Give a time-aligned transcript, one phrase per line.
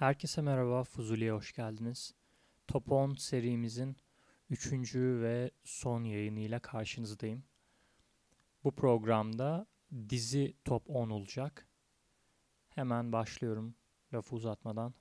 [0.00, 2.14] Herkese merhaba, Fuzuli'ye hoş geldiniz.
[2.68, 3.96] Top 10 serimizin
[4.50, 4.94] 3.
[4.94, 7.44] ve son yayınıyla karşınızdayım.
[8.64, 9.66] Bu programda
[10.08, 11.68] dizi top 10 olacak.
[12.68, 13.74] Hemen başlıyorum
[14.14, 14.94] lafı uzatmadan.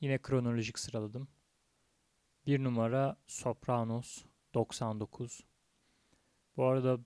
[0.00, 1.28] Yine kronolojik sıraladım.
[2.46, 4.24] Bir numara Sopranos
[4.54, 5.40] 99.
[6.56, 6.98] Bu arada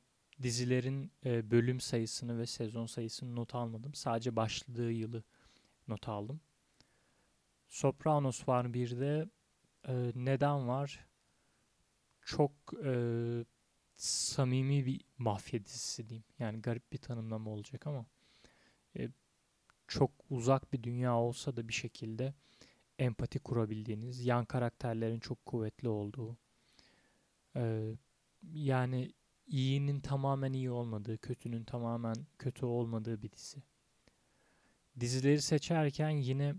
[0.43, 3.95] dizilerin e, bölüm sayısını ve sezon sayısını not almadım.
[3.95, 5.23] Sadece başladığı yılı
[5.89, 6.41] not aldım.
[7.73, 9.29] Sopranos var bir de.
[9.89, 11.07] E, neden var?
[12.25, 12.53] Çok
[12.85, 12.95] e,
[13.97, 16.25] samimi bir mafya dizisi diyeyim.
[16.39, 18.07] Yani garip bir tanımlama olacak ama
[18.99, 19.09] e,
[19.89, 22.35] çok uzak bir dünya olsa da bir şekilde
[22.99, 26.37] empati kurabildiğiniz, yan karakterlerin çok kuvvetli olduğu,
[27.57, 27.93] e,
[28.53, 29.13] yani
[29.47, 33.63] iyinin tamamen iyi olmadığı, kötünün tamamen kötü olmadığı bir dizi.
[35.01, 36.55] Dizileri seçerken yine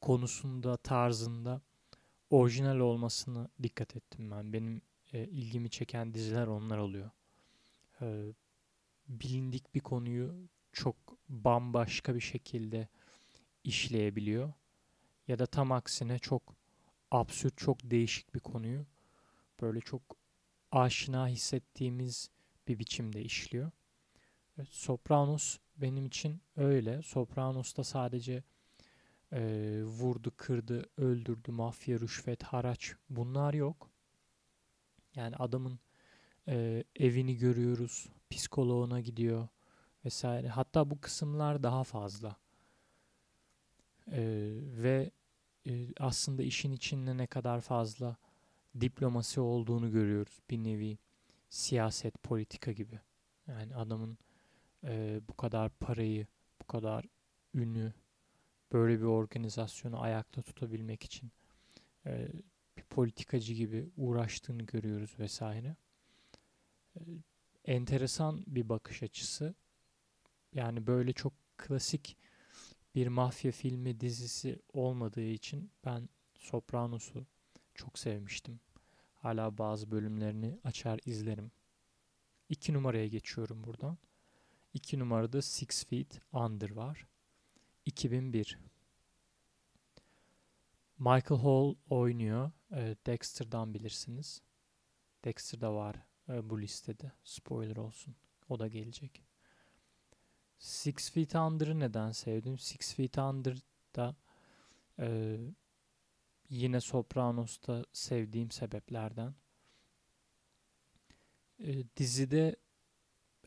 [0.00, 1.60] konusunda, tarzında
[2.30, 4.52] orijinal olmasını dikkat ettim ben.
[4.52, 7.10] Benim e, ilgimi çeken diziler onlar oluyor.
[8.00, 8.32] E,
[9.08, 10.96] bilindik bir konuyu çok
[11.28, 12.88] bambaşka bir şekilde
[13.64, 14.52] işleyebiliyor.
[15.28, 16.54] Ya da tam aksine çok
[17.10, 18.86] absürt, çok değişik bir konuyu
[19.60, 20.02] böyle çok
[20.72, 22.30] aşina hissettiğimiz
[22.68, 23.70] bir biçimde işliyor.
[24.58, 27.02] Evet, Sopranos benim için öyle.
[27.02, 28.42] Sopranos'ta sadece
[29.32, 29.40] e,
[29.84, 33.90] vurdu, kırdı, öldürdü, mafya, rüşvet, haraç bunlar yok.
[35.14, 35.78] Yani adamın
[36.48, 39.48] e, evini görüyoruz, psikoloğuna gidiyor
[40.04, 40.48] vesaire.
[40.48, 42.36] Hatta bu kısımlar daha fazla.
[44.12, 44.20] E,
[44.82, 45.10] ve
[45.66, 48.16] e, aslında işin içinde ne kadar fazla
[48.80, 50.40] diplomasi olduğunu görüyoruz.
[50.50, 50.98] Bir nevi
[51.48, 53.00] siyaset, politika gibi.
[53.46, 54.18] Yani adamın
[54.84, 56.26] e, bu kadar parayı,
[56.62, 57.04] bu kadar
[57.54, 57.92] ünü,
[58.72, 61.32] böyle bir organizasyonu ayakta tutabilmek için
[62.06, 62.28] e,
[62.76, 65.76] bir politikacı gibi uğraştığını görüyoruz vesaire.
[66.96, 67.00] E,
[67.64, 69.54] enteresan bir bakış açısı.
[70.54, 72.16] Yani böyle çok klasik
[72.94, 77.26] bir mafya filmi dizisi olmadığı için ben Sopranos'u
[77.74, 78.60] çok sevmiştim.
[79.14, 81.50] Hala bazı bölümlerini açar izlerim.
[82.48, 83.98] İki numaraya geçiyorum buradan.
[84.74, 87.06] İki numarada Six Feet Under var.
[87.86, 88.58] 2001.
[90.98, 92.50] Michael Hall oynuyor.
[92.72, 94.42] E, Dexter'dan bilirsiniz.
[95.24, 95.96] Dexter'da var
[96.28, 97.12] e, bu listede.
[97.24, 98.14] Spoiler olsun.
[98.48, 99.22] O da gelecek.
[100.58, 102.58] Six Feet Under'ı neden sevdim?
[102.58, 104.16] Six Feet Under'da
[104.98, 105.36] e,
[106.48, 109.34] yine Sopranos'ta sevdiğim sebeplerden.
[111.58, 112.56] E, dizide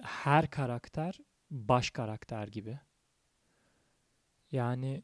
[0.01, 1.19] her karakter
[1.51, 2.79] baş karakter gibi.
[4.53, 5.03] Yani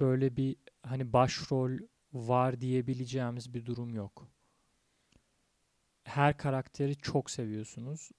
[0.00, 1.78] böyle bir hani başrol
[2.12, 4.28] var diyebileceğimiz bir durum yok.
[6.04, 8.10] Her karakteri çok seviyorsunuz.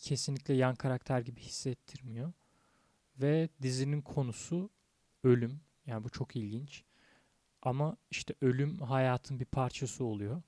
[0.00, 2.32] Kesinlikle yan karakter gibi hissettirmiyor.
[3.20, 4.70] Ve dizinin konusu
[5.24, 5.60] ölüm.
[5.86, 6.84] Yani bu çok ilginç.
[7.62, 10.42] Ama işte ölüm hayatın bir parçası oluyor.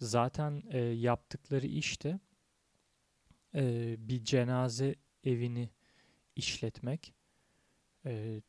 [0.00, 2.18] Zaten e, yaptıkları işte
[3.54, 5.70] e, bir cenaze evini
[6.36, 7.17] işletmek.
[8.08, 8.42] E,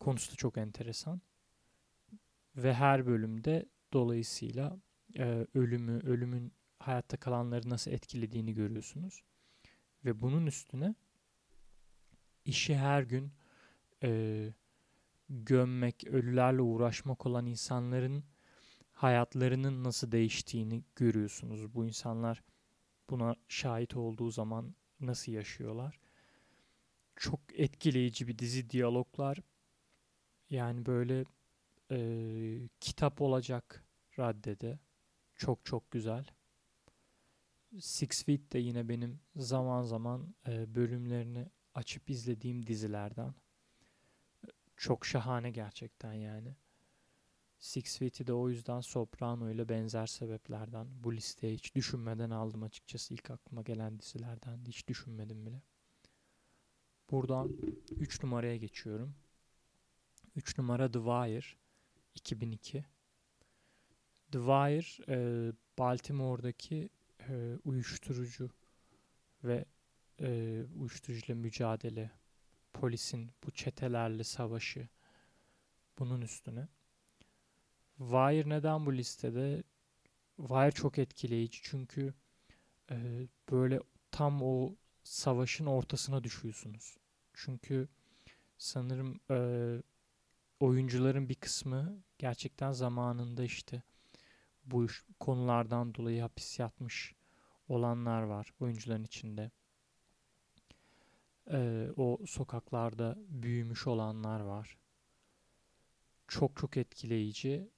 [0.00, 1.20] konusu da çok enteresan.
[2.56, 4.78] Ve her bölümde dolayısıyla
[5.18, 9.22] e, ölümü, ölümün hayatta kalanları nasıl etkilediğini görüyorsunuz.
[10.04, 10.94] Ve bunun üstüne
[12.44, 13.32] işi her gün
[14.02, 14.48] e,
[15.28, 18.24] gömmek, ölülerle uğraşmak olan insanların
[18.92, 21.74] hayatlarının nasıl değiştiğini görüyorsunuz.
[21.74, 22.42] Bu insanlar
[23.10, 25.98] buna şahit olduğu zaman nasıl yaşıyorlar.
[27.22, 29.38] Çok etkileyici bir dizi diyaloglar.
[30.50, 31.24] Yani böyle
[31.90, 33.86] e, kitap olacak
[34.18, 34.78] raddede.
[35.36, 36.26] Çok çok güzel.
[37.80, 43.34] Six Feet de yine benim zaman zaman e, bölümlerini açıp izlediğim dizilerden.
[44.76, 46.56] Çok şahane gerçekten yani.
[47.58, 53.14] Six Feet'i de o yüzden Soprano ile benzer sebeplerden bu listeye hiç düşünmeden aldım açıkçası.
[53.14, 55.62] ilk aklıma gelen dizilerden hiç düşünmedim bile.
[57.12, 57.52] Buradan
[58.00, 59.14] 3 numaraya geçiyorum.
[60.36, 61.46] 3 numara The Wire
[62.14, 62.84] 2002.
[64.30, 66.90] The Wire e, Baltimore'daki
[67.28, 68.50] e, uyuşturucu
[69.44, 69.64] ve
[70.20, 72.10] e, uyuşturucuyla mücadele,
[72.72, 74.88] polisin bu çetelerle savaşı
[75.98, 76.68] bunun üstüne.
[77.98, 79.62] Wire neden bu listede?
[80.36, 82.14] Wire çok etkileyici çünkü
[82.90, 83.80] e, böyle
[84.10, 84.74] tam o
[85.04, 87.01] savaşın ortasına düşüyorsunuz.
[87.34, 87.88] Çünkü
[88.58, 89.38] sanırım e,
[90.60, 93.82] oyuncuların bir kısmı gerçekten zamanında işte
[94.64, 97.14] bu iş, konulardan dolayı hapis yatmış
[97.68, 99.50] olanlar var oyuncuların içinde.
[101.50, 104.76] E, o sokaklarda büyümüş olanlar var.
[106.28, 107.68] Çok çok etkileyici.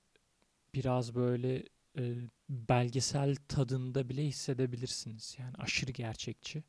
[0.74, 1.64] Biraz böyle
[1.98, 2.14] e,
[2.48, 5.36] belgesel tadında bile hissedebilirsiniz.
[5.38, 6.64] Yani aşırı gerçekçi.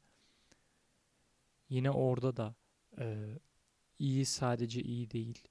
[1.69, 2.55] Yine orada da
[2.99, 3.39] e,
[3.99, 5.43] iyi sadece iyi değil,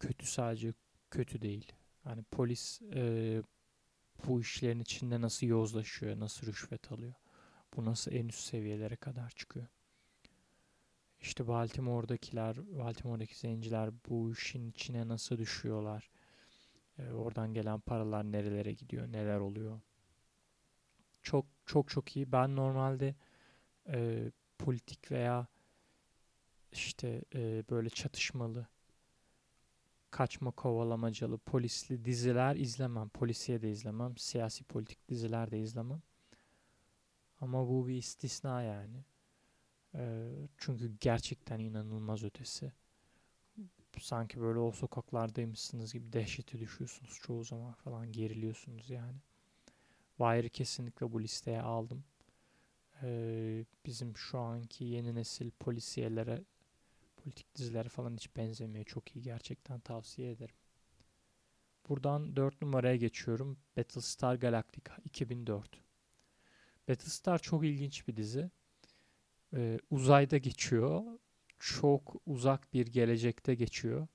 [0.00, 0.72] kötü sadece
[1.10, 1.72] kötü değil.
[2.06, 3.42] Yani polis e,
[4.26, 7.14] bu işlerin içinde nasıl yozlaşıyor, nasıl rüşvet alıyor,
[7.76, 9.66] bu nasıl en üst seviyelere kadar çıkıyor.
[11.20, 16.10] İşte Baltimore'dakiler, Baltimore'daki zenciler bu işin içine nasıl düşüyorlar?
[16.98, 19.80] E, oradan gelen paralar nerelere gidiyor, neler oluyor?
[21.22, 22.32] Çok çok çok iyi.
[22.32, 23.14] Ben normalde
[23.88, 25.46] e, politik veya
[26.72, 28.66] işte e, böyle çatışmalı,
[30.10, 33.08] kaçma kovalamacalı, polisli diziler izlemem.
[33.08, 34.16] Polisiye de izlemem.
[34.16, 36.02] Siyasi politik diziler de izlemem.
[37.40, 39.04] Ama bu bir istisna yani.
[39.94, 42.72] E, çünkü gerçekten inanılmaz ötesi.
[44.00, 49.18] Sanki böyle o sokaklardaymışsınız gibi dehşete düşüyorsunuz çoğu zaman falan geriliyorsunuz yani.
[50.16, 52.04] Wire'ı kesinlikle bu listeye aldım.
[53.02, 56.44] Ee, bizim şu anki yeni nesil polisiyelere
[57.24, 58.84] politik dizilere falan hiç benzemiyor.
[58.84, 60.54] Çok iyi gerçekten tavsiye ederim.
[61.88, 63.58] Buradan 4 numaraya geçiyorum.
[63.76, 65.80] Battlestar Galactica 2004.
[66.88, 68.50] Battlestar çok ilginç bir dizi.
[69.54, 71.02] Ee, uzayda geçiyor.
[71.58, 74.06] Çok uzak bir gelecekte geçiyor.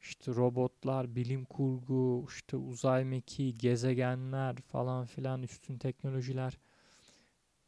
[0.00, 6.58] İşte robotlar, bilim kurgu, işte uzay mekiği, gezegenler falan filan üstün teknolojiler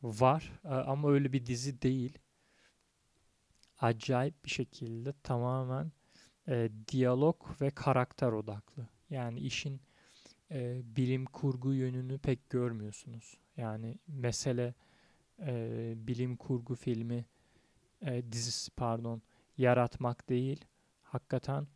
[0.03, 0.53] var.
[0.65, 2.19] Ama öyle bir dizi değil
[3.81, 5.93] acayip bir şekilde tamamen
[6.49, 8.89] e, diyalog ve karakter odaklı.
[9.11, 9.81] Yani işin
[10.51, 13.39] e, bilim kurgu yönünü pek görmüyorsunuz.
[13.57, 14.75] Yani mesele
[15.41, 17.25] e, bilim kurgu filmi
[18.03, 19.23] e, dizisi pardon
[19.59, 20.65] yaratmak değil.
[21.03, 21.67] Hakikaten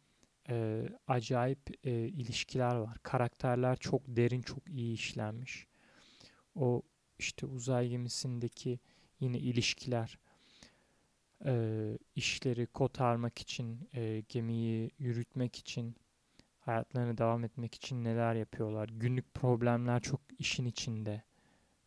[0.49, 2.99] e, acayip e, ilişkiler var.
[3.03, 5.67] Karakterler çok derin, çok iyi işlenmiş.
[6.55, 6.83] O
[7.19, 8.81] işte uzay gemisindeki
[9.21, 10.19] yine ilişkiler,
[11.47, 15.97] e, işleri kotarmak için, e, gemiyi yürütmek için,
[16.61, 18.89] hayatlarına devam etmek için neler yapıyorlar.
[18.89, 21.23] Günlük problemler çok işin içinde.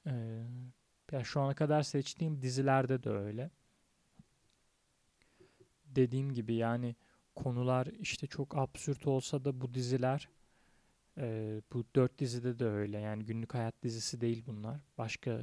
[0.06, 0.44] E,
[1.12, 3.52] ya şu ana kadar seçtiğim dizilerde de öyle.
[5.86, 6.96] Dediğim gibi yani
[7.36, 10.30] konular işte çok absürt olsa da bu diziler
[11.18, 13.00] e, bu dört dizide de öyle.
[13.00, 14.80] Yani günlük hayat dizisi değil bunlar.
[14.98, 15.40] Başka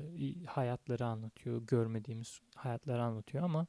[0.46, 1.62] hayatları anlatıyor.
[1.66, 3.66] Görmediğimiz hayatları anlatıyor ama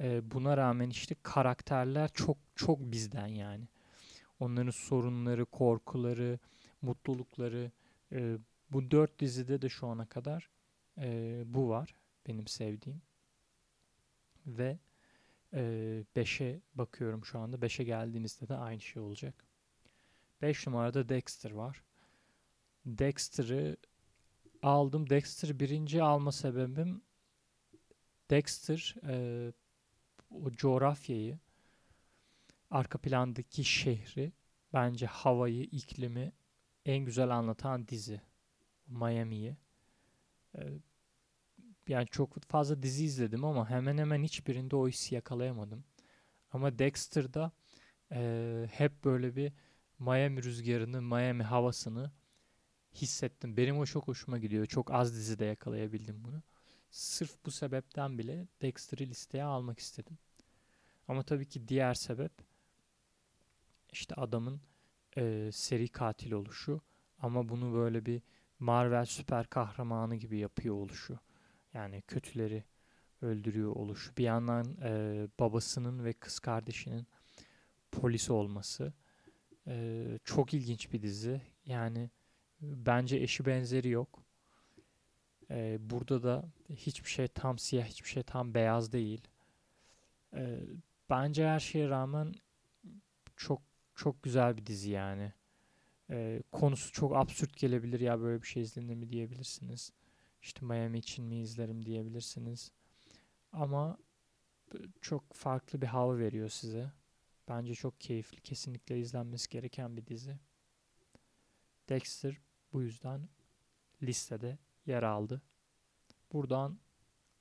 [0.00, 3.68] e, buna rağmen işte karakterler çok çok bizden yani.
[4.40, 6.38] Onların sorunları, korkuları,
[6.82, 7.70] mutlulukları
[8.12, 8.38] e,
[8.70, 10.50] bu dört dizide de şu ana kadar
[10.98, 11.94] e, bu var
[12.26, 13.02] benim sevdiğim.
[14.46, 14.78] Ve
[15.52, 17.56] 5'e e, bakıyorum şu anda.
[17.56, 19.34] 5'e geldiğinizde de aynı şey olacak.
[20.42, 21.82] 5 numarada Dexter var.
[22.86, 23.76] Dexter'ı
[24.62, 25.10] aldım.
[25.10, 27.02] Dexter birinci alma sebebim
[28.30, 29.52] Dexter e,
[30.30, 31.38] o coğrafyayı,
[32.70, 34.32] arka plandaki şehri,
[34.72, 36.32] bence havayı, iklimi
[36.86, 38.20] en güzel anlatan dizi.
[38.86, 39.56] Miami'yi.
[40.58, 40.60] Ee,
[41.88, 45.84] yani çok fazla dizi izledim ama hemen hemen hiçbirinde o hissi yakalayamadım.
[46.52, 47.52] Ama Dexter'da
[48.12, 49.52] e, hep böyle bir
[49.98, 52.12] Miami rüzgarını, Miami havasını
[52.94, 53.56] hissettim.
[53.56, 54.66] Benim o çok hoşuma gidiyor.
[54.66, 56.42] Çok az dizide yakalayabildim bunu.
[56.90, 60.18] Sırf bu sebepten bile Dexter'ı listeye almak istedim.
[61.08, 62.32] Ama tabii ki diğer sebep
[63.92, 64.60] işte adamın
[65.16, 66.80] e, seri katil oluşu
[67.18, 68.22] ama bunu böyle bir
[68.58, 71.18] Marvel süper kahramanı gibi yapıyor oluşu.
[71.74, 72.64] Yani kötüleri
[73.22, 74.16] öldürüyor oluşu.
[74.16, 77.06] Bir yandan e, babasının ve kız kardeşinin
[77.92, 78.92] polis olması.
[79.66, 81.42] E, çok ilginç bir dizi.
[81.66, 82.10] Yani
[82.60, 84.22] bence eşi benzeri yok.
[85.50, 89.28] E, burada da hiçbir şey tam siyah, hiçbir şey tam beyaz değil.
[90.34, 90.60] E,
[91.10, 92.34] bence her şeye rağmen
[93.36, 93.62] çok
[93.94, 95.32] çok güzel bir dizi yani.
[96.10, 99.92] E, konusu çok absürt gelebilir ya böyle bir şey izlenir mi diyebilirsiniz.
[100.42, 102.72] İşte Miami için mi izlerim diyebilirsiniz.
[103.52, 103.98] Ama
[105.00, 106.92] çok farklı bir hava veriyor size.
[107.48, 108.40] Bence çok keyifli.
[108.40, 110.38] Kesinlikle izlenmesi gereken bir dizi.
[111.88, 112.40] Dexter
[112.72, 113.28] bu yüzden
[114.02, 115.42] listede yer aldı.
[116.32, 116.78] Buradan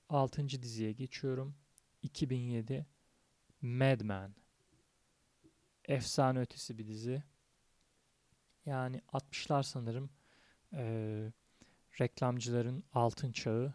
[0.10, 0.50] 6.
[0.50, 1.55] diziye geçiyorum.
[2.01, 2.86] 2007
[3.62, 4.36] Mad Men.
[5.86, 7.24] Efsane ötesi bir dizi.
[8.65, 10.10] Yani 60'lar sanırım.
[10.74, 11.31] Ee,
[12.01, 13.74] reklamcıların altın çağı.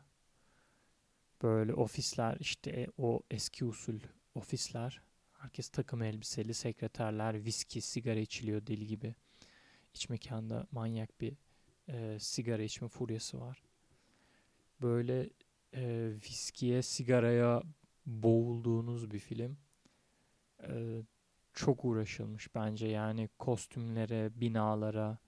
[1.42, 4.00] Böyle ofisler işte e, o eski usul
[4.34, 5.02] ofisler.
[5.32, 9.14] Herkes takım elbiseli, sekreterler, viski, sigara içiliyor deli gibi.
[9.94, 11.36] İç mekanda manyak bir
[11.88, 13.62] e, sigara içme furyası var.
[14.82, 15.30] Böyle
[15.74, 17.62] e, viskiye, sigaraya
[18.06, 19.56] boğulduğunuz bir film.
[20.62, 21.02] E,
[21.52, 25.18] çok uğraşılmış bence yani kostümlere, binalara,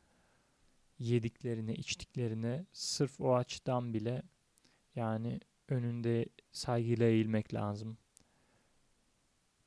[0.98, 4.22] yediklerine, içtiklerine sırf o açıdan bile
[4.94, 7.98] yani önünde saygıyla eğilmek lazım.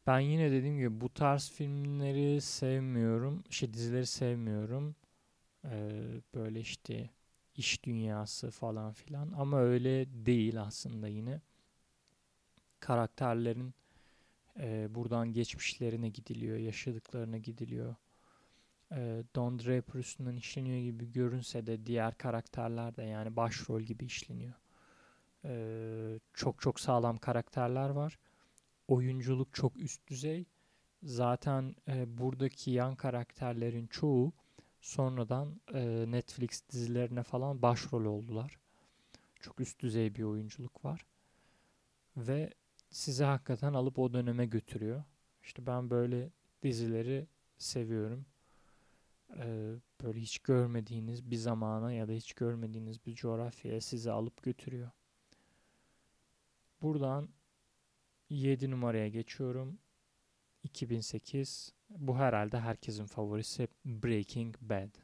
[0.08, 3.44] Ben yine dediğim gibi bu tarz filmleri sevmiyorum.
[3.50, 4.96] Şey dizileri sevmiyorum.
[6.36, 7.10] Böyle işte
[7.56, 9.32] iş dünyası falan filan.
[9.32, 11.42] Ama öyle değil aslında yine.
[12.80, 13.74] Karakterlerin
[14.60, 17.96] e, buradan geçmişlerine gidiliyor, yaşadıklarına gidiliyor.
[18.92, 24.54] E, Don Draper üstünden işleniyor gibi görünse de diğer karakterler de yani başrol gibi işleniyor.
[25.46, 28.20] E, çok çok sağlam karakterler var.
[28.88, 30.46] Oyunculuk çok üst düzey.
[31.04, 34.34] Zaten e, buradaki yan karakterlerin çoğu
[34.82, 38.58] sonradan e, Netflix dizilerine falan başrol oldular.
[39.40, 41.06] Çok üst düzey bir oyunculuk var.
[42.18, 42.54] Ve
[42.90, 45.04] sizi hakikaten alıp o döneme götürüyor.
[45.44, 46.30] İşte ben böyle
[46.64, 48.26] dizileri seviyorum.
[49.38, 54.92] Ee, böyle hiç görmediğiniz bir zamana ya da hiç görmediğiniz bir coğrafyaya sizi alıp götürüyor.
[56.82, 57.30] Buradan
[58.30, 59.80] 7 numaraya geçiyorum.
[60.70, 61.74] 2008.
[61.90, 64.96] Bu herhalde herkesin favorisi Breaking Bad.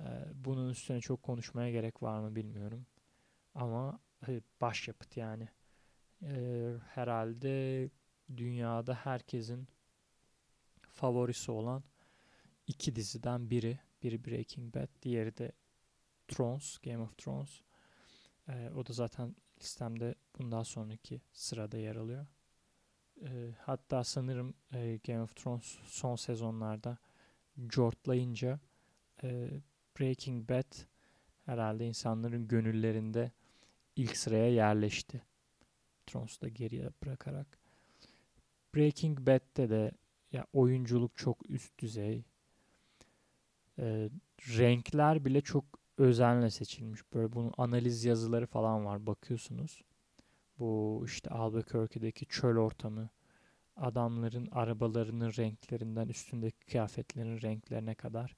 [0.00, 2.86] Ee, bunun üstüne çok konuşmaya gerek var mı bilmiyorum.
[3.54, 5.48] Ama e, başyapıt yani
[6.22, 7.90] e, herhalde
[8.36, 9.68] dünyada herkesin
[10.92, 11.84] favorisi olan
[12.66, 13.78] iki diziden biri.
[14.02, 15.52] Biri Breaking Bad, diğeri de
[16.28, 17.60] Thrones, Game of Thrones.
[18.48, 22.26] E, o da zaten listemde bundan sonraki sırada yer alıyor.
[23.22, 26.98] E, hatta sanırım e, Game of Thrones son sezonlarda
[27.72, 28.60] jortlayınca
[29.22, 29.50] e,
[30.00, 30.72] Breaking Bad
[31.46, 33.32] herhalde insanların gönüllerinde
[33.96, 35.22] ilk sıraya yerleşti.
[36.06, 37.58] Thrones'u da geriye bırakarak.
[38.74, 39.92] Breaking Bad'de de
[40.32, 42.24] ya oyunculuk çok üst düzey.
[43.78, 45.64] Ee, renkler bile çok
[45.98, 47.00] özenle seçilmiş.
[47.14, 49.82] Böyle bunun analiz yazıları falan var bakıyorsunuz.
[50.58, 53.08] Bu işte Albuquerque'deki çöl ortamı,
[53.76, 58.36] adamların arabalarının renklerinden üstündeki kıyafetlerin renklerine kadar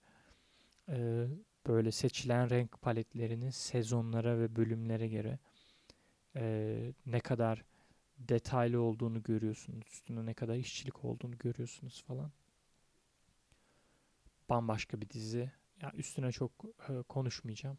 [0.88, 1.26] e,
[1.66, 5.38] böyle seçilen renk paletlerini sezonlara ve bölümlere göre
[6.36, 7.64] e, ne kadar
[8.18, 9.86] detaylı olduğunu görüyorsunuz.
[9.86, 12.32] Üstünde ne kadar işçilik olduğunu görüyorsunuz falan.
[14.48, 15.50] Bambaşka bir dizi.
[15.82, 16.52] Ya üstüne çok
[16.88, 17.78] e, konuşmayacağım.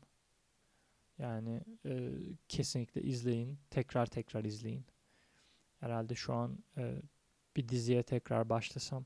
[1.19, 2.11] Yani e,
[2.47, 3.59] kesinlikle izleyin.
[3.69, 4.85] Tekrar tekrar izleyin.
[5.79, 7.01] Herhalde şu an e,
[7.55, 9.05] bir diziye tekrar başlasam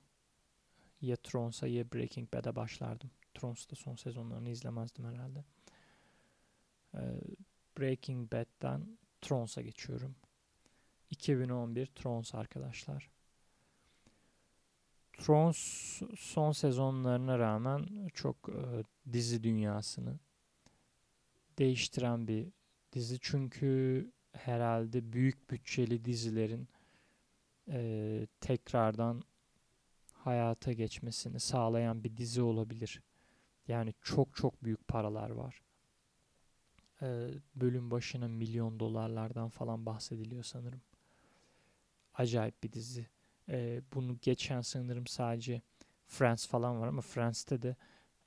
[1.02, 3.12] ya Thrones'a ya Breaking Bad'e başlardım.
[3.34, 5.44] Thrones'ta son sezonlarını izlemezdim herhalde.
[6.94, 7.02] E,
[7.80, 10.16] Breaking Bad'den Trons'a geçiyorum.
[11.10, 13.10] 2011 Trons arkadaşlar.
[15.14, 15.58] Trons
[16.18, 20.20] son sezonlarına rağmen çok e, dizi dünyasını
[21.62, 22.48] değiştiren bir
[22.94, 23.18] dizi.
[23.22, 26.68] Çünkü herhalde büyük bütçeli dizilerin
[27.68, 29.22] e, tekrardan
[30.14, 33.02] hayata geçmesini sağlayan bir dizi olabilir.
[33.68, 35.62] Yani çok çok büyük paralar var
[37.02, 40.82] e, bölüm başına milyon dolarlardan falan bahsediliyor sanırım.
[42.14, 43.08] Acayip bir dizi.
[43.50, 45.62] E, bunu geçen sanırım sadece
[46.08, 47.76] Friends falan var ama Friends'te de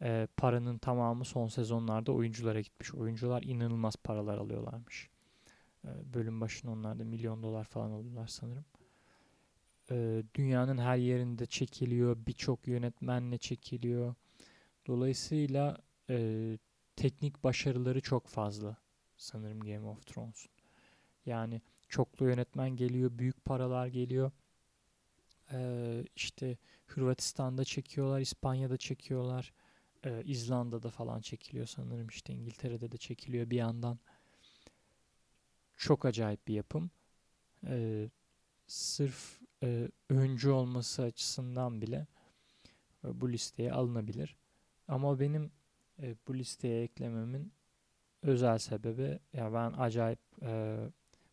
[0.03, 2.95] e, paranın tamamı son sezonlarda oyunculara gitmiş.
[2.95, 5.11] Oyuncular inanılmaz paralar alıyorlarmış.
[5.85, 8.65] E, bölüm başına onlar da milyon dolar falan alıyorlar sanırım.
[9.91, 12.17] E, dünyanın her yerinde çekiliyor.
[12.27, 14.15] Birçok yönetmenle çekiliyor.
[14.87, 15.79] Dolayısıyla
[16.11, 16.59] e,
[16.97, 18.77] teknik başarıları çok fazla
[19.17, 20.53] sanırım Game of Thrones'un.
[21.27, 24.31] Yani çoklu yönetmen geliyor, büyük paralar geliyor.
[25.53, 29.53] Ee, işte Hırvatistan'da çekiyorlar, İspanya'da çekiyorlar.
[30.05, 32.09] Ee, İzlanda'da falan çekiliyor sanırım.
[32.09, 33.99] işte İngiltere'de de çekiliyor bir yandan.
[35.77, 36.91] Çok acayip bir yapım.
[37.67, 38.11] Ee,
[38.67, 42.07] sırf e, öncü olması açısından bile
[43.05, 44.37] e, bu listeye alınabilir.
[44.89, 45.53] Ama benim
[46.03, 47.53] e, bu listeye eklememin
[48.23, 50.79] özel sebebi ya ben acayip e,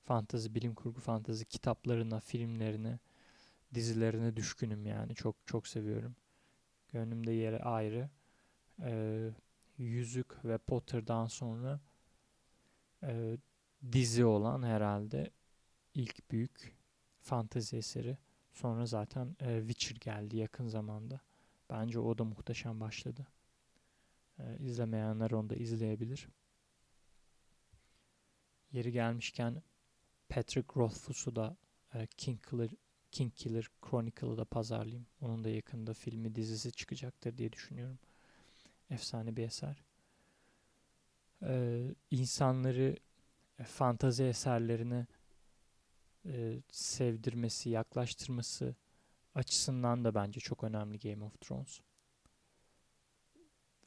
[0.03, 2.99] fantezi, bilim kurgu fantezi kitaplarına, filmlerine,
[3.73, 5.15] dizilerine düşkünüm yani.
[5.15, 6.15] Çok çok seviyorum.
[6.89, 8.09] Gönlümde yeri ayrı.
[8.79, 9.31] Ee,
[9.77, 11.79] Yüzük ve Potter'dan sonra
[13.03, 13.37] e,
[13.91, 15.31] dizi olan herhalde
[15.93, 16.77] ilk büyük
[17.21, 18.17] fantezi eseri.
[18.53, 21.21] Sonra zaten e, Witcher geldi yakın zamanda.
[21.69, 23.27] Bence o da muhteşem başladı.
[24.39, 26.27] E, izlemeyenler onu da izleyebilir.
[28.71, 29.63] Yeri gelmişken
[30.29, 31.57] Patrick Rothfuss'u da
[31.93, 32.69] e, King Killer
[33.11, 35.07] King Killer Chronicle'ı da pazarlayayım.
[35.21, 37.99] Onun da yakında filmi dizisi çıkacaktır diye düşünüyorum.
[38.91, 39.83] Efsane bir eser.
[41.43, 42.97] Ee, insanları
[43.59, 45.07] e, fantazi eserlerine
[46.25, 48.75] e, sevdirmesi, yaklaştırması
[49.35, 51.79] açısından da bence çok önemli Game of Thrones.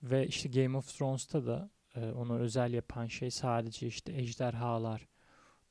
[0.03, 5.09] Ve işte Game of Thrones'ta da e, onu özel yapan şey sadece işte ejderhalar,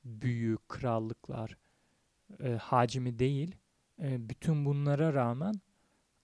[0.06, 1.58] büyü, krallıklar,
[2.40, 3.56] e, hacmi değil.
[4.00, 5.54] E, bütün bunlara rağmen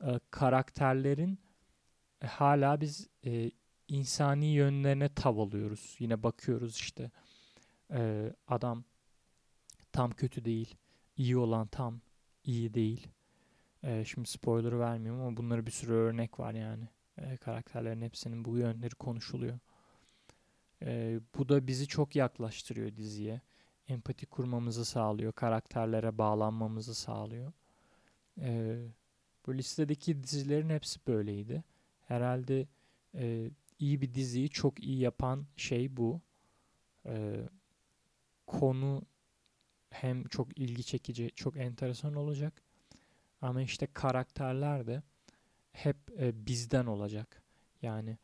[0.03, 1.39] e, karakterlerin
[2.27, 3.51] hala biz e,
[3.87, 5.95] insani yönlerine tav alıyoruz.
[5.99, 7.11] Yine bakıyoruz işte
[7.91, 8.83] e, adam
[9.91, 10.75] tam kötü değil,
[11.17, 12.01] iyi olan tam
[12.43, 13.07] iyi değil.
[13.83, 16.87] E, şimdi spoiler vermiyorum ama bunlara bir sürü örnek var yani.
[17.17, 19.59] E, karakterlerin hepsinin bu yönleri konuşuluyor.
[20.81, 23.41] E, bu da bizi çok yaklaştırıyor diziye.
[23.87, 25.33] Empati kurmamızı sağlıyor.
[25.33, 27.51] Karakterlere bağlanmamızı sağlıyor.
[28.41, 28.77] E,
[29.45, 31.63] bu listedeki dizilerin hepsi böyleydi.
[32.09, 32.67] Herhalde
[33.15, 36.21] e, iyi bir diziyi çok iyi yapan şey bu.
[37.05, 37.35] E,
[38.47, 39.01] konu
[39.89, 42.63] hem çok ilgi çekici, çok enteresan olacak.
[43.41, 45.03] Ama işte karakterler de
[45.71, 47.43] hep e, bizden olacak.
[47.81, 48.17] Yani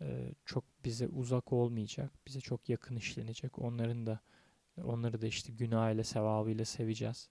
[0.00, 3.58] e, çok bize uzak olmayacak, bize çok yakın işlenecek.
[3.58, 4.20] Onların da
[4.84, 7.30] onları da işte günah ile sevabıyla seveceğiz.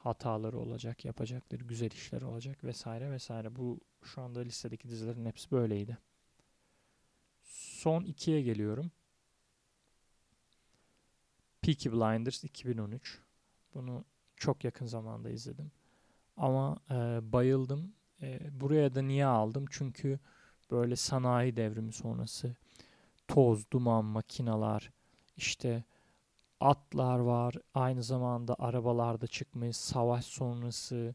[0.00, 3.56] Hataları olacak, yapacakları güzel işler olacak vesaire vesaire.
[3.56, 5.98] Bu şu anda listedeki dizilerin hepsi böyleydi.
[7.42, 8.90] Son ikiye geliyorum.
[11.62, 13.18] Peaky Blinders 2013.
[13.74, 14.04] Bunu
[14.36, 15.70] çok yakın zamanda izledim.
[16.36, 16.94] Ama e,
[17.32, 17.92] bayıldım.
[18.22, 19.64] E, buraya da niye aldım?
[19.70, 20.18] Çünkü
[20.70, 22.56] böyle sanayi devrimi sonrası
[23.28, 24.90] toz, duman, makinalar,
[25.36, 25.84] işte
[26.60, 27.54] atlar var.
[27.74, 31.14] Aynı zamanda arabalarda çıkmış, savaş sonrası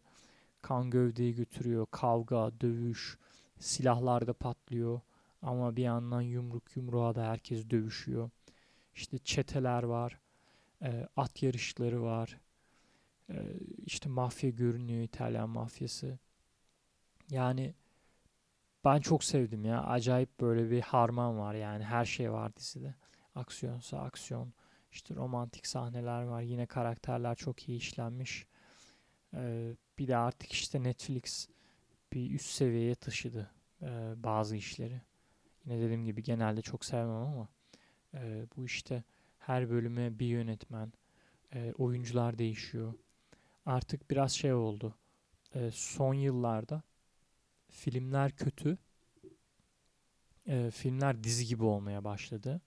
[0.61, 3.17] kan gövdeyi götürüyor, kavga, dövüş,
[3.59, 5.01] silahlar da patlıyor.
[5.41, 8.29] Ama bir yandan yumruk yumruğa da herkes dövüşüyor.
[8.95, 10.19] İşte çeteler var,
[10.81, 12.39] e, at yarışları var.
[13.29, 13.35] E,
[13.85, 16.19] işte mafya görünüyor, İtalyan mafyası.
[17.29, 17.73] Yani
[18.85, 19.83] ben çok sevdim ya.
[19.83, 21.83] Acayip böyle bir harman var yani.
[21.83, 22.95] Her şey var dizide.
[23.35, 24.53] Aksiyonsa aksiyon.
[24.95, 26.41] İşte romantik sahneler var.
[26.41, 28.45] Yine karakterler çok iyi işlenmiş.
[29.33, 31.47] Ee, bir de artık işte Netflix
[32.13, 35.01] bir üst seviyeye taşıdı e, bazı işleri.
[35.65, 37.47] Yine dediğim gibi genelde çok sevmem ama
[38.13, 39.03] e, bu işte
[39.37, 40.93] her bölüme bir yönetmen,
[41.53, 42.93] e, oyuncular değişiyor.
[43.65, 44.95] Artık biraz şey oldu.
[45.55, 46.83] E, son yıllarda
[47.69, 48.77] filmler kötü.
[50.47, 52.61] E, filmler dizi gibi olmaya başladı.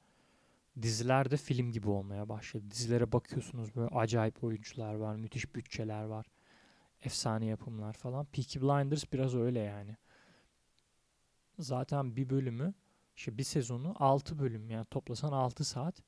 [0.83, 2.65] Diziler de film gibi olmaya başladı.
[2.71, 6.27] Dizilere bakıyorsunuz böyle acayip oyuncular var, müthiş bütçeler var.
[7.05, 8.25] Efsane yapımlar falan.
[8.25, 9.97] Peaky Blinders biraz öyle yani.
[11.59, 12.75] Zaten bir bölümü,
[13.17, 16.03] işte bir sezonu 6 bölüm yani toplasan 6 saat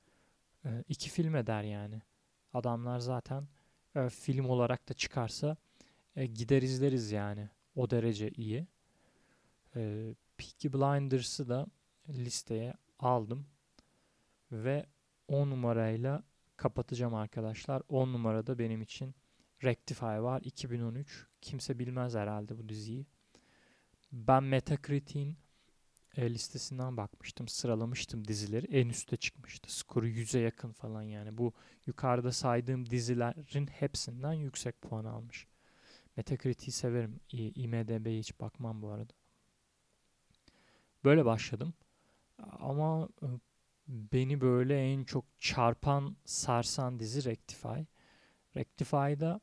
[0.65, 2.03] e, iki film eder yani.
[2.55, 3.49] Adamlar zaten
[3.97, 5.57] e, film olarak da çıkarsa
[6.17, 7.49] e, gider izleriz yani.
[7.77, 8.67] O derece iyi.
[10.39, 11.67] Peaky Blinders'ı da
[12.09, 13.47] listeye aldım.
[14.53, 14.87] Ve
[15.29, 16.23] 10 numarayla
[16.57, 17.83] kapatacağım arkadaşlar.
[17.89, 19.15] 10 numarada benim için
[19.65, 20.41] Rectify var.
[20.45, 21.27] 2013.
[21.41, 23.07] Kimse bilmez herhalde bu diziyi.
[24.13, 25.37] Ben Metacritic'in
[26.17, 27.49] e, listesinden bakmıştım.
[27.49, 28.67] Sıralamıştım dizileri.
[28.67, 29.77] En üste çıkmıştı.
[29.77, 31.39] Skoru 100'e yakın falan yani.
[31.39, 31.53] Bu
[31.87, 35.47] yukarıda saydığım dizilerin hepsinden yüksek puan almış.
[36.17, 37.21] Metacritic'i severim.
[37.33, 39.13] IMDB'ye hiç bakmam bu arada.
[41.05, 41.75] Böyle başladım.
[42.59, 43.09] Ama
[43.91, 47.81] beni böyle en çok çarpan, sarsan dizi Rectify.
[48.57, 49.41] Rectify'da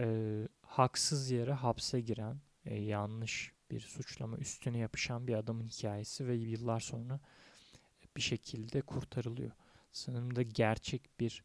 [0.00, 6.34] e, haksız yere hapse giren, e, yanlış bir suçlama üstüne yapışan bir adamın hikayesi ve
[6.34, 7.20] yıllar sonra
[8.16, 9.52] bir şekilde kurtarılıyor.
[9.92, 11.44] Sanırım da gerçek bir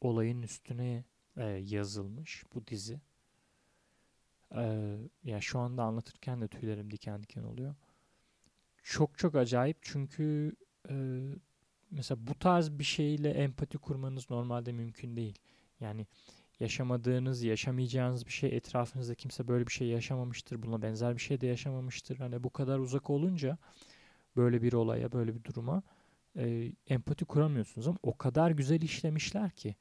[0.00, 1.04] olayın üstüne
[1.36, 3.00] e, yazılmış bu dizi.
[4.56, 7.74] E, ya şu anda anlatırken de tüylerim diken diken oluyor.
[8.82, 10.56] Çok çok acayip çünkü
[10.90, 10.94] e,
[11.94, 15.38] mesela bu tarz bir şeyle empati kurmanız normalde mümkün değil.
[15.80, 16.06] Yani
[16.60, 21.46] yaşamadığınız, yaşamayacağınız bir şey, etrafınızda kimse böyle bir şey yaşamamıştır, buna benzer bir şey de
[21.46, 22.16] yaşamamıştır.
[22.18, 23.58] Hani bu kadar uzak olunca
[24.36, 25.82] böyle bir olaya, böyle bir duruma
[26.36, 29.74] e, empati kuramıyorsunuz ama o kadar güzel işlemişler ki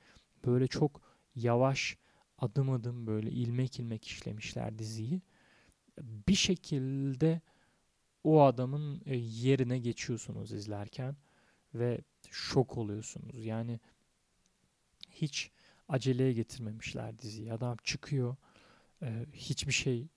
[0.45, 1.01] böyle çok
[1.35, 1.97] yavaş
[2.37, 5.21] adım adım böyle ilmek ilmek işlemişler diziyi.
[6.01, 7.41] Bir şekilde
[8.23, 11.15] o adamın e, yerine geçiyorsunuz izlerken
[11.75, 11.99] ve
[12.31, 13.45] şok oluyorsunuz.
[13.45, 13.79] Yani
[15.09, 15.51] hiç
[15.87, 17.53] aceleye getirmemişler diziyi.
[17.53, 18.35] Adam çıkıyor
[19.01, 20.07] e, hiçbir şey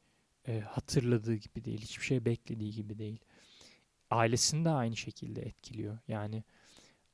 [0.49, 3.21] e, hatırladığı gibi değil, hiçbir şey beklediği gibi değil.
[4.11, 5.99] Ailesini de aynı şekilde etkiliyor.
[6.09, 6.45] Yani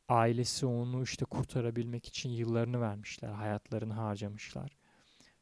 [0.08, 4.76] ailesi onu işte kurtarabilmek için yıllarını vermişler, hayatlarını harcamışlar.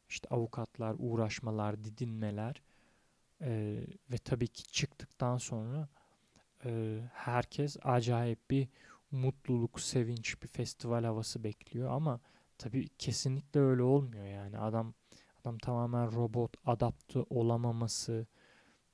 [0.09, 2.63] İşte avukatlar, uğraşmalar, didinmeler
[3.41, 5.89] e, ve tabii ki çıktıktan sonra
[6.65, 8.69] e, herkes acayip bir
[9.11, 12.21] mutluluk, sevinç, bir festival havası bekliyor ama
[12.59, 14.59] tabii kesinlikle öyle olmuyor yani.
[14.59, 14.95] Adam
[15.41, 18.27] adam tamamen robot, adapte olamaması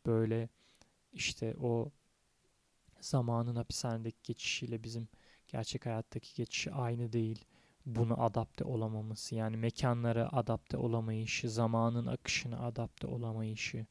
[0.07, 0.49] böyle
[1.13, 1.91] işte o
[3.01, 5.09] zamanın hapishanedeki geçişiyle bizim
[5.49, 7.45] gerçek hayattaki geçişi aynı değil.
[7.87, 13.87] Bunu adapte olamaması yani mekanlara adapte olamayışı, zamanın akışına adapte olamayışı,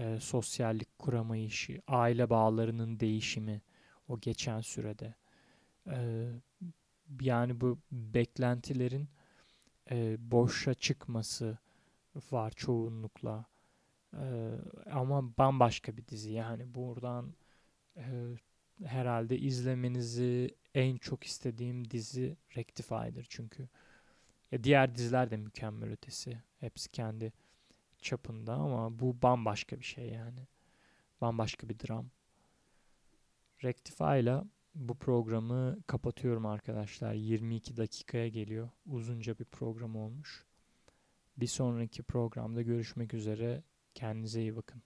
[0.00, 3.62] e, sosyallik kuramayışı, aile bağlarının değişimi
[4.08, 5.14] o geçen sürede.
[5.86, 6.28] E,
[7.20, 9.08] yani bu beklentilerin
[9.90, 11.58] e, boşa çıkması
[12.32, 13.44] var çoğunlukla.
[14.14, 14.54] E,
[14.92, 17.34] ama bambaşka bir dizi yani buradan
[17.96, 18.04] e,
[18.84, 23.68] herhalde izlemenizi en çok istediğim dizi Rectify'dır çünkü.
[24.52, 26.42] Ya diğer diziler de mükemmel ötesi.
[26.60, 27.32] Hepsi kendi
[28.00, 30.46] çapında ama bu bambaşka bir şey yani.
[31.20, 32.06] Bambaşka bir dram.
[33.64, 34.42] Rectify ile
[34.74, 37.14] bu programı kapatıyorum arkadaşlar.
[37.14, 38.70] 22 dakikaya geliyor.
[38.86, 40.44] Uzunca bir program olmuş.
[41.36, 43.62] Bir sonraki programda görüşmek üzere.
[43.94, 44.82] Kendinize iyi bakın.